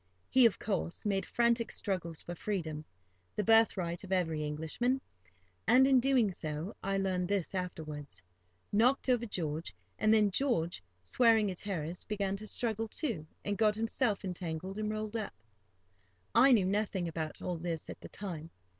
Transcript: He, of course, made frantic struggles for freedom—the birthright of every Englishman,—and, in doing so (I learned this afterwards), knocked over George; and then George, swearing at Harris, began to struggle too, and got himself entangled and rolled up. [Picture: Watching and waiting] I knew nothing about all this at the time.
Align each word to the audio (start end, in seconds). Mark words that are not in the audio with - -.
He, 0.29 0.47
of 0.47 0.57
course, 0.57 1.05
made 1.05 1.27
frantic 1.27 1.71
struggles 1.71 2.23
for 2.23 2.33
freedom—the 2.33 3.43
birthright 3.43 4.03
of 4.03 4.11
every 4.11 4.43
Englishman,—and, 4.43 5.85
in 5.85 5.99
doing 5.99 6.31
so 6.31 6.75
(I 6.81 6.97
learned 6.97 7.27
this 7.27 7.53
afterwards), 7.53 8.23
knocked 8.71 9.09
over 9.09 9.27
George; 9.27 9.75
and 9.99 10.11
then 10.11 10.31
George, 10.31 10.81
swearing 11.03 11.51
at 11.51 11.59
Harris, 11.59 12.03
began 12.03 12.35
to 12.37 12.47
struggle 12.47 12.87
too, 12.87 13.27
and 13.45 13.59
got 13.59 13.75
himself 13.75 14.25
entangled 14.25 14.79
and 14.79 14.89
rolled 14.89 15.15
up. 15.15 15.33
[Picture: 15.35 16.31
Watching 16.33 16.33
and 16.33 16.45
waiting] 16.45 16.49
I 16.49 16.51
knew 16.65 16.71
nothing 16.71 17.07
about 17.07 17.39
all 17.43 17.57
this 17.59 17.87
at 17.87 18.01
the 18.01 18.09
time. 18.09 18.49